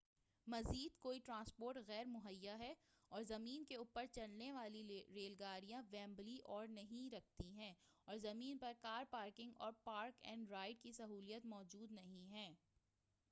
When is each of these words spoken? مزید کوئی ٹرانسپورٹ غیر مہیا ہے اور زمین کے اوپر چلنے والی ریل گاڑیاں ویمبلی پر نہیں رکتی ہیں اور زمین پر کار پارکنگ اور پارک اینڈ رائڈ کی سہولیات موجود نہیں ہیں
مزید 0.47 0.97
کوئی 0.99 1.19
ٹرانسپورٹ 1.19 1.77
غیر 1.87 2.05
مہیا 2.05 2.57
ہے 2.59 2.73
اور 3.11 3.23
زمین 3.23 3.65
کے 3.65 3.75
اوپر 3.75 4.05
چلنے 4.11 4.51
والی 4.51 4.81
ریل 5.15 5.35
گاڑیاں 5.39 5.81
ویمبلی 5.91 6.37
پر 6.45 6.67
نہیں 6.67 7.13
رکتی 7.13 7.51
ہیں 7.51 7.73
اور 8.07 8.17
زمین 8.17 8.57
پر 8.57 8.73
کار 8.81 9.03
پارکنگ 9.09 9.51
اور 9.57 9.73
پارک 9.83 10.19
اینڈ 10.23 10.49
رائڈ 10.49 10.81
کی 10.81 10.91
سہولیات 10.91 11.45
موجود 11.45 11.91
نہیں 11.91 12.25
ہیں 12.27 12.49